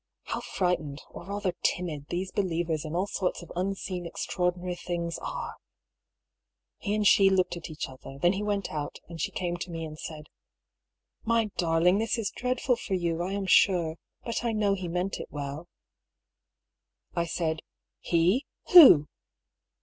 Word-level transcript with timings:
(How 0.23 0.41
frightened— 0.41 1.03
or 1.11 1.25
rather 1.25 1.53
timid— 1.61 2.07
these 2.09 2.31
be 2.31 2.41
lievers 2.41 2.85
in 2.85 2.95
all 2.95 3.05
sorts 3.05 3.43
of 3.43 3.51
unseen 3.55 4.07
extraordinary 4.07 4.73
things 4.73 5.19
are!) 5.19 5.57
He 6.79 6.95
and 6.95 7.05
she 7.05 7.29
looked 7.29 7.55
at 7.55 7.69
each 7.69 7.87
other; 7.87 8.17
then 8.19 8.33
he 8.33 8.41
went 8.41 8.71
out, 8.71 8.97
and 9.07 9.21
she 9.21 9.29
came 9.29 9.57
to 9.57 9.69
me 9.69 9.85
and 9.85 9.99
said:" 9.99 10.25
My 11.33 11.51
darling, 11.55 11.99
this 11.99 12.17
is 12.17 12.31
dreadful 12.35 12.77
for 12.77 12.95
you, 12.95 13.21
I 13.21 13.33
am 13.33 13.45
sure 13.45 13.91
I 13.91 13.95
But 14.25 14.43
I 14.43 14.53
know 14.53 14.73
he 14.73 14.87
meant 14.87 15.19
it 15.19 15.27
well." 15.29 15.67
128 17.13 17.13
DR. 17.13 17.13
PAULL'S 17.21 17.33
THEORY. 17.35 17.47
I 17.47 17.53
said: 17.59 17.61
"He!— 17.99 18.45
who?" 18.73 19.07